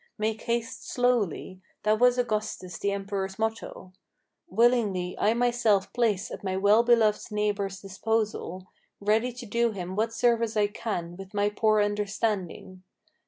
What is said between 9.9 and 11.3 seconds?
what service I can